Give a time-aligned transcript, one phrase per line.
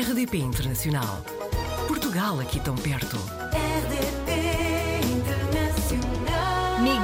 [0.00, 1.24] RDP Internacional.
[1.88, 3.16] Portugal aqui tão perto.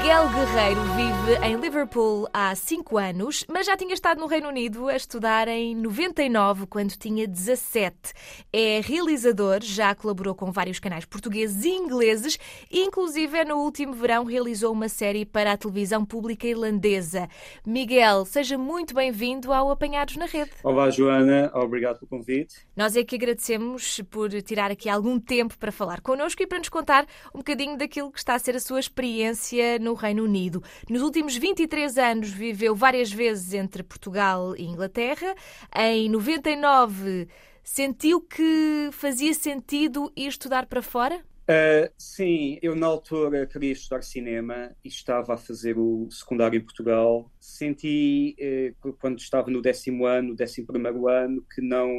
[0.03, 4.89] Miguel Guerreiro vive em Liverpool há 5 anos, mas já tinha estado no Reino Unido
[4.89, 8.13] a estudar em 99, quando tinha 17.
[8.53, 12.37] É realizador, já colaborou com vários canais portugueses e ingleses
[12.69, 17.29] e, inclusive, no último verão realizou uma série para a televisão pública irlandesa.
[17.65, 20.51] Miguel, seja muito bem-vindo ao Apanhados na Rede.
[20.65, 21.49] Olá, Joana.
[21.55, 22.67] Obrigado pelo convite.
[22.77, 26.69] Nós é que agradecemos por tirar aqui algum tempo para falar connosco e para nos
[26.69, 30.63] contar um bocadinho daquilo que está a ser a sua experiência no Reino Unido.
[30.89, 35.35] Nos últimos 23 anos viveu várias vezes entre Portugal e Inglaterra.
[35.75, 37.29] Em 99
[37.63, 41.23] sentiu que fazia sentido ir estudar para fora?
[41.43, 46.63] Uh, sim, eu na altura queria estudar cinema e estava a fazer o secundário em
[46.63, 47.31] Portugal.
[47.41, 48.37] Senti,
[48.85, 51.91] uh, quando estava no décimo ano, décimo primeiro ano, que não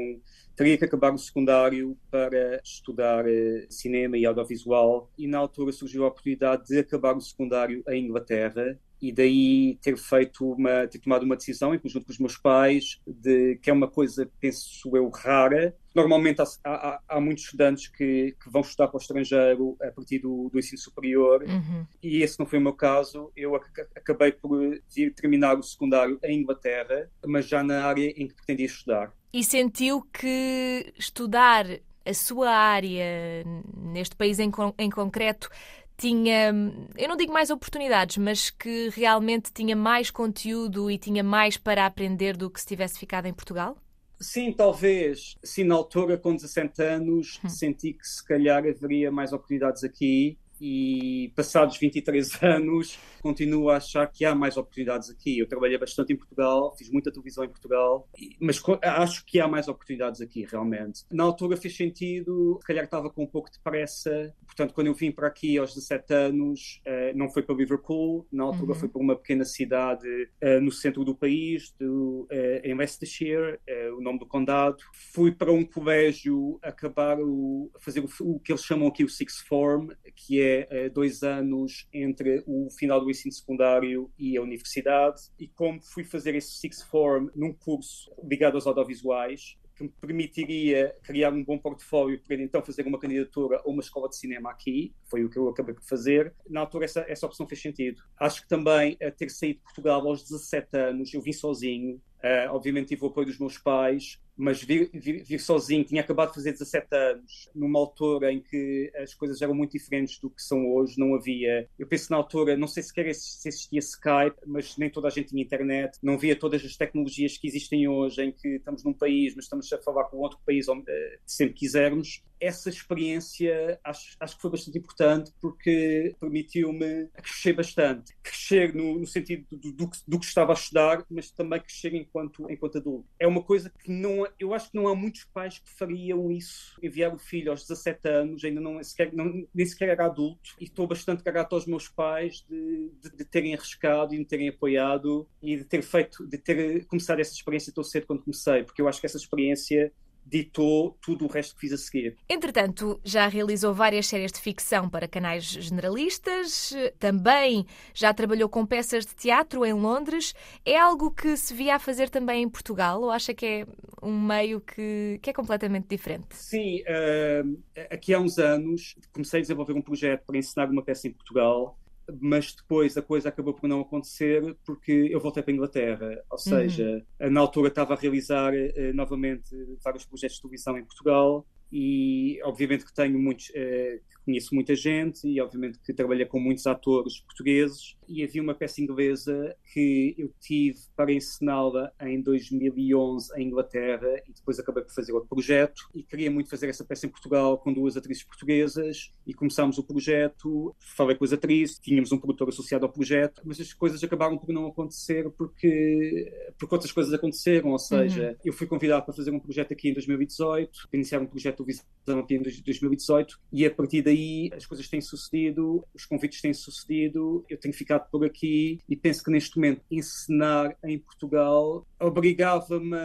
[0.55, 5.11] teria que acabar o secundário para estudar uh, cinema e audiovisual.
[5.17, 9.97] E na altura surgiu a oportunidade de acabar o secundário em Inglaterra e daí ter
[9.97, 13.73] feito uma, ter tomado uma decisão em conjunto com os meus pais, de que é
[13.73, 15.75] uma coisa, penso eu, rara.
[15.94, 20.19] Normalmente há, há, há muitos estudantes que, que, vão estudar para o estrangeiro a partir
[20.19, 21.85] do, do ensino superior, uhum.
[22.02, 23.30] e esse não foi o meu caso.
[23.35, 23.59] Eu
[23.94, 24.58] acabei por
[24.89, 29.13] vir terminar o secundário em Inglaterra, mas já na área em que pretendia estudar.
[29.34, 31.66] E sentiu que estudar
[32.06, 33.44] a sua área
[33.75, 35.50] neste país em, em concreto
[35.98, 36.53] tinha,
[36.98, 41.86] eu não digo mais oportunidades, mas que realmente tinha mais conteúdo e tinha mais para
[41.86, 43.78] aprender do que se tivesse ficado em Portugal?
[44.20, 45.36] Sim, talvez.
[45.44, 47.50] Sim, na altura, com 17 anos, hum.
[47.50, 54.06] senti que se calhar haveria mais oportunidades aqui e passados 23 anos continuo a achar
[54.08, 55.39] que há mais oportunidades aqui.
[55.39, 58.08] Eu trabalhei bastante em Portugal, fiz muita televisão em Portugal,
[58.39, 61.03] mas acho que há mais oportunidades aqui, realmente.
[61.11, 64.94] Na altura fez sentido, se calhar estava com um pouco de pressa, portanto, quando eu
[64.94, 68.80] vim para aqui aos 17 anos, eh, não foi para Liverpool, na altura uhum.
[68.80, 70.07] foi para uma pequena cidade
[70.41, 73.59] eh, no centro do país, do, eh, em Leicestershire,
[73.97, 74.78] o nome do condado.
[75.13, 79.45] Fui para um colégio acabar o, fazer o, o que eles chamam aqui o Sixth
[79.47, 80.53] Form, que é
[80.94, 86.36] dois anos entre o final do ensino secundário e a universidade, e como fui fazer
[86.36, 92.22] esse Sixth Form num curso ligado aos audiovisuais, que me permitiria criar um bom portfólio
[92.24, 95.50] para então fazer uma candidatura a uma escola de cinema aqui, foi o que eu
[95.50, 96.34] acabei por fazer.
[96.47, 98.02] Na altura essa, essa opção fez sentido.
[98.19, 102.52] Acho que também a ter saído de Portugal aos 17 anos, eu vim sozinho, uh,
[102.52, 106.35] obviamente tive o apoio dos meus pais, mas vir, vir, vir, sozinho, tinha acabado de
[106.35, 110.73] fazer 17 anos, numa altura em que as coisas eram muito diferentes do que são
[110.73, 111.67] hoje, não havia.
[111.77, 115.29] Eu penso na altura, não sei sequer se existia Skype, mas nem toda a gente
[115.29, 119.35] tinha internet, não havia todas as tecnologias que existem hoje, em que estamos num país,
[119.35, 122.23] mas estamos a falar com outro país onde uh, sempre quisermos.
[122.39, 128.13] Essa experiência acho, acho que foi bastante importante porque permitiu-me crescer bastante.
[128.21, 132.50] Crescer no, no sentido do, do, do, que estava a estudar, mas também crescer enquanto,
[132.51, 133.07] enquanto adulto.
[133.17, 136.78] É uma coisa que não eu acho que não há muitos pais que fariam isso,
[136.81, 140.66] enviar o filho aos 17 anos, ainda não, sequer, não, nem sequer era adulto, e
[140.66, 145.28] estou bastante grato aos meus pais de, de, de, terem arriscado e de terem apoiado
[145.41, 148.88] e de ter feito, de ter começado essa experiência tão cedo quando comecei, porque eu
[148.88, 149.91] acho que essa experiência
[150.25, 152.17] ditou tudo o resto que fiz a seguir.
[152.29, 159.06] Entretanto, já realizou várias séries de ficção para canais generalistas, também já trabalhou com peças
[159.06, 160.33] de teatro em Londres.
[160.66, 163.67] É algo que se via a fazer também em Portugal ou acha que é
[164.01, 166.35] um meio que, que é completamente diferente?
[166.35, 171.07] Sim, uh, aqui há uns anos comecei a desenvolver um projeto para ensinar uma peça
[171.07, 171.78] em Portugal
[172.22, 176.24] mas depois a coisa acabou por não acontecer porque eu voltei para a Inglaterra.
[176.30, 177.31] Ou seja, uhum.
[177.31, 182.86] na altura estava a realizar uh, novamente vários projetos de televisão em Portugal e obviamente
[182.86, 187.95] que tenho muitos, uh, conheço muita gente e obviamente que trabalhei com muitos atores portugueses.
[188.07, 194.33] E havia uma peça inglesa que eu tive para ensiná-la em 2011 em Inglaterra e
[194.33, 195.89] depois acabei por fazer outro projeto.
[195.95, 199.83] E queria muito fazer essa peça em Portugal com duas atrizes portuguesas e começámos o
[199.83, 204.38] projeto, falei com as atrizes, tínhamos um produtor associado ao projeto, mas as coisas acabaram
[204.38, 208.36] por não acontecer porque, porque outras coisas aconteceram, ou seja, uhum.
[208.45, 211.74] eu fui convidado para fazer um projeto aqui em 2018, para iniciar um projeto de
[211.74, 214.12] visão aqui em 2018 e a partir daí
[214.56, 219.24] as coisas têm sucedido, os convites têm sucedido, eu tenho ficado por aqui e penso
[219.24, 222.98] que neste momento ensinar em Portugal obrigava-me,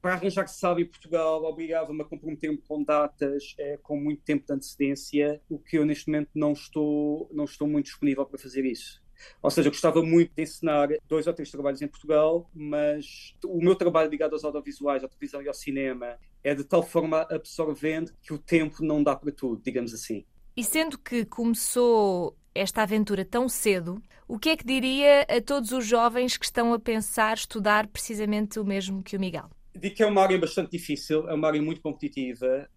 [0.00, 4.52] para arranjar sábio em Portugal, obrigava-me a comprometer-me com datas é, com muito tempo de
[4.52, 9.02] antecedência, o que eu neste momento não estou, não estou muito disponível para fazer isso.
[9.42, 13.58] Ou seja, eu gostava muito de ensinar dois ou três trabalhos em Portugal, mas o
[13.58, 18.12] meu trabalho ligado aos audiovisuais, à televisão e ao cinema é de tal forma absorvente
[18.22, 20.24] que o tempo não dá para tudo, digamos assim.
[20.58, 25.70] E sendo que começou esta aventura tão cedo, o que é que diria a todos
[25.70, 29.48] os jovens que estão a pensar estudar precisamente o mesmo que o Miguel?
[29.78, 32.68] Digo que é uma área bastante difícil, é uma área muito competitiva.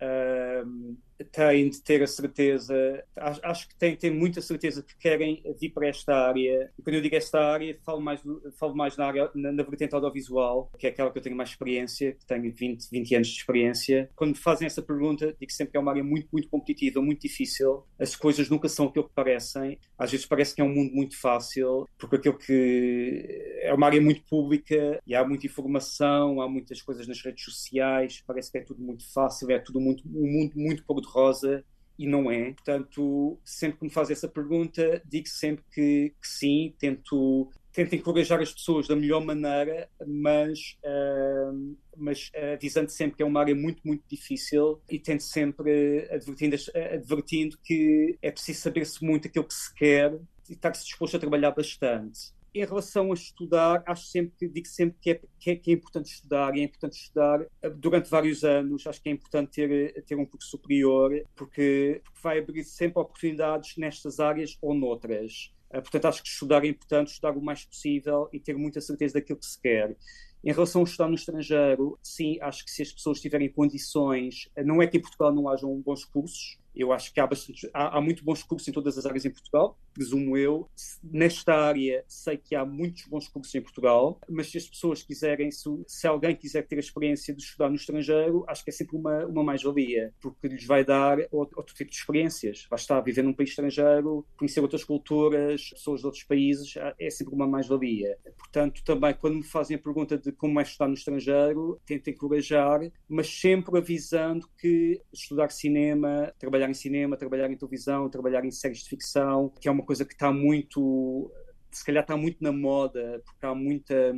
[1.31, 5.69] Têm de ter a certeza, acho, acho que têm, têm muita certeza que querem vir
[5.69, 6.71] para esta área.
[6.77, 8.21] E quando eu digo esta área, falo mais,
[8.57, 11.50] falo mais na, área, na, na vertente audiovisual, que é aquela que eu tenho mais
[11.50, 14.09] experiência, que tenho 20, 20 anos de experiência.
[14.15, 17.21] Quando me fazem essa pergunta, digo sempre que é uma área muito, muito competitiva, muito
[17.21, 17.83] difícil.
[18.00, 19.77] As coisas nunca são aquilo que parecem.
[19.97, 24.01] Às vezes parece que é um mundo muito fácil, porque aquilo que é uma área
[24.01, 28.62] muito pública e há muita informação, há muitas coisas nas redes sociais, parece que é
[28.62, 31.63] tudo muito fácil, é tudo muito, um mundo muito pouco de rosa
[31.98, 32.54] e não é.
[32.54, 38.42] Portanto, sempre que me faz essa pergunta, digo sempre que, que sim, tento, tento encorajar
[38.42, 43.54] as pessoas da melhor maneira, mas, uh, mas uh, avisando sempre que é uma área
[43.54, 46.56] muito, muito difícil e tento sempre advertindo,
[46.94, 50.18] advertindo que é preciso saber-se muito aquilo que se quer
[50.50, 55.12] e estar-se disposto a trabalhar bastante em relação a estudar, acho sempre digo sempre que
[55.12, 58.86] é, que é, que é importante estudar e é importante estudar eh, durante vários anos.
[58.86, 63.01] Acho que é importante ter, eh, ter um curso superior, porque, porque vai abrir sempre
[63.01, 65.53] oportunidades nestas áreas ou noutras.
[65.69, 69.13] Uh, portanto, acho que estudar é importante, estudar o mais possível e ter muita certeza
[69.13, 69.95] daquilo que se quer.
[70.44, 74.81] Em relação a estudar no estrangeiro, sim, acho que se as pessoas tiverem condições, não
[74.81, 78.01] é que em Portugal não hajam bons cursos, eu acho que há, bastante, há, há,
[78.01, 80.69] muito bons cursos em todas as áreas em Portugal, presumo eu.
[81.03, 85.51] Nesta área, sei que há muitos bons cursos em Portugal, mas se as pessoas quiserem,
[85.51, 88.95] se, se alguém quiser ter a experiência de estudar no estrangeiro, acho que é sempre
[88.95, 92.65] uma, uma mais-valia, porque lhes vai dar outro, outro, tipo de experiências.
[92.69, 97.33] Vai estar viver num país estrangeiro, conhecer outras culturas, pessoas de outros países, é sempre
[97.33, 98.18] uma mais-valia.
[98.38, 102.79] Portanto, também, quando me fazem a pergunta de como é estudar no estrangeiro, tento encorajar,
[103.07, 108.52] mas sempre avisando que estudar cinema, trabalhar trabalhar em cinema, trabalhar em televisão, trabalhar em
[108.52, 111.31] séries de ficção, que é uma coisa que está muito,
[111.72, 114.13] se calhar está muito na moda, porque há muita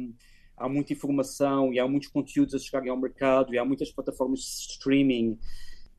[0.55, 4.39] há muita informação e há muitos conteúdos a chegarem ao mercado e há muitas plataformas
[4.39, 5.39] de streaming.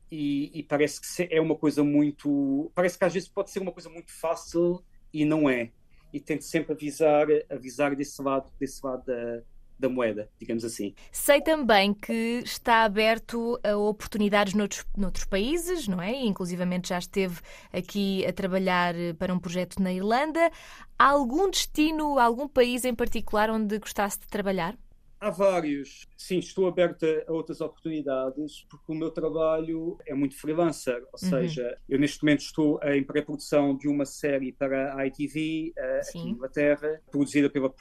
[0.09, 3.71] E, e, parece que é uma coisa muito parece que às vezes pode ser uma
[3.71, 5.71] coisa muito fácil e não é.
[6.13, 9.41] E tento sempre avisar avisar desse lado desse lado da,
[9.77, 10.93] da moeda, digamos assim.
[11.11, 16.13] Sei também que está aberto a oportunidades noutros, noutros países, não é?
[16.23, 17.39] Inclusivamente já esteve
[17.71, 20.51] aqui a trabalhar para um projeto na Irlanda.
[20.97, 24.77] Há algum destino, algum país em particular onde gostasse de trabalhar?
[25.25, 26.07] Há vários.
[26.15, 31.29] Sim, estou aberta a outras oportunidades porque o meu trabalho é muito freelancer, ou uhum.
[31.29, 36.19] seja, eu neste momento estou em pré-produção de uma série para a ITV uh, aqui
[36.19, 37.73] em Inglaterra, produzida pela,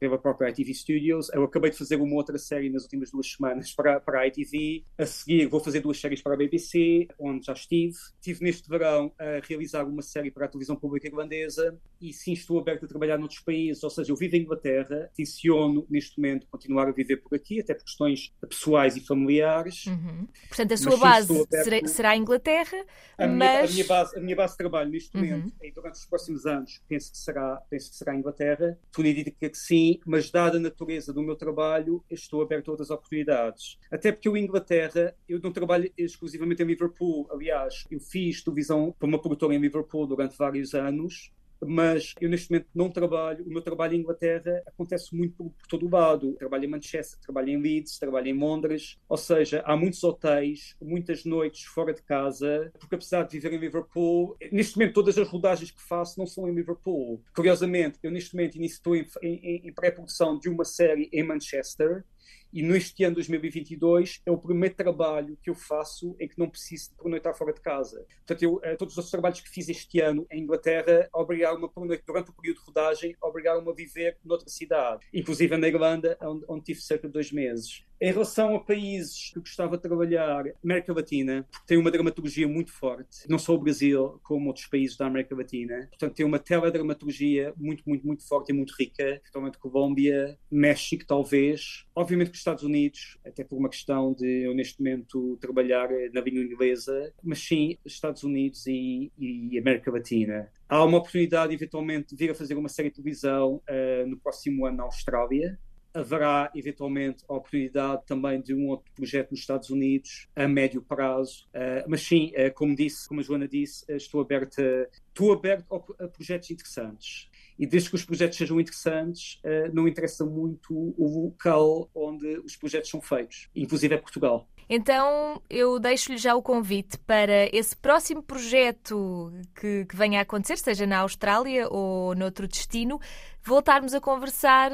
[0.00, 1.30] pela própria ITV Studios.
[1.32, 4.84] Eu acabei de fazer uma outra série nas últimas duas semanas para, para a ITV.
[4.98, 7.94] A seguir vou fazer duas séries para a BBC, onde já estive.
[7.94, 12.58] Estive neste verão a realizar uma série para a televisão pública irlandesa e sim, estou
[12.58, 16.87] aberto a trabalhar noutros países, ou seja, eu vivo em Inglaterra, tenciono neste momento continuar
[16.88, 19.86] a viver por aqui, até por questões pessoais e familiares.
[19.86, 20.26] Uhum.
[20.48, 22.84] Portanto, a sua base será, será a Inglaterra,
[23.16, 23.38] a mas...
[23.38, 25.24] Minha, a, minha base, a minha base de trabalho neste uhum.
[25.24, 28.78] momento, e durante os próximos anos, penso que será, penso que será a Inglaterra.
[28.92, 32.90] Tudo indica que sim, mas dada a natureza do meu trabalho, estou aberto a outras
[32.90, 33.78] oportunidades.
[33.90, 37.28] Até porque eu, em Inglaterra, eu não trabalho exclusivamente em Liverpool.
[37.30, 41.32] Aliás, eu fiz televisão para uma produtora em Liverpool durante vários anos
[41.66, 43.44] mas eu neste momento não trabalho.
[43.44, 46.34] O meu trabalho em Inglaterra acontece muito por, por, todo o lado.
[46.34, 51.24] Trabalho em Manchester, trabalho em Leeds, trabalho em Londres, ou seja, há muitos hotéis, muitas
[51.24, 55.70] noites fora de casa, porque apesar de viver em Liverpool, neste momento todas as rodagens
[55.70, 57.22] que faço não são em Liverpool.
[57.34, 62.04] Curiosamente, eu neste momento estou em, em, em pré-produção de uma série em Manchester
[62.52, 66.90] e neste ano 2022 é o primeiro trabalho que eu faço em que não preciso
[66.90, 68.04] de pernoitar fora de casa.
[68.18, 72.04] Portanto, eu, eh, todos os trabalhos que fiz este ano em Inglaterra obrigaram-me a pernoitar,
[72.06, 76.64] durante o período de rodagem, obrigaram-me a viver noutra cidade, inclusive na Irlanda, onde, onde
[76.64, 77.84] tive cerca de dois meses.
[78.00, 82.72] Em relação a países que gostava de trabalhar, América Latina, porque tem uma dramaturgia muito
[82.72, 85.88] forte, não só o Brasil, como outros países da América Latina.
[85.88, 91.86] Portanto, tem uma teledramaturgia muito, muito, muito forte e muito rica, principalmente Colômbia, México, talvez.
[91.92, 96.42] Obviamente os Estados Unidos, até por uma questão de eu neste momento trabalhar na língua
[96.42, 100.50] inglesa, mas sim Estados Unidos e, e América Latina.
[100.68, 104.66] Há uma oportunidade, eventualmente, de vir a fazer uma série de televisão uh, no próximo
[104.66, 105.58] ano na Austrália,
[105.92, 111.48] haverá eventualmente a oportunidade também de um outro projeto nos Estados Unidos a médio prazo.
[111.48, 115.66] Uh, mas sim, uh, como disse, como a Joana disse, estou aberto, a, estou aberto
[115.72, 117.28] a, a projetos interessantes.
[117.58, 122.56] E desde que os projetos sejam interessantes, uh, não interessa muito o local onde os
[122.56, 124.48] projetos são feitos, inclusive é Portugal.
[124.68, 130.58] Então eu deixo-lhe já o convite para esse próximo projeto que, que venha a acontecer,
[130.58, 133.00] seja na Austrália ou noutro destino,
[133.42, 134.70] voltarmos a conversar,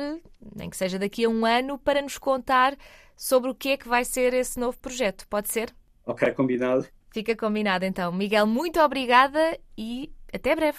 [0.55, 2.77] nem que seja daqui a um ano, para nos contar
[3.17, 5.27] sobre o que é que vai ser esse novo projeto.
[5.29, 5.73] Pode ser?
[6.05, 6.87] Ok, combinado.
[7.13, 8.11] Fica combinado então.
[8.11, 10.79] Miguel, muito obrigada e até breve.